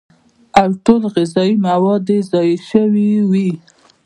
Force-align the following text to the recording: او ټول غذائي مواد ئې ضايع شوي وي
او 0.61 0.69
ټول 0.83 1.01
غذائي 1.15 1.53
مواد 1.67 2.05
ئې 2.13 2.19
ضايع 2.31 2.57
شوي 2.69 3.09
وي 3.29 3.49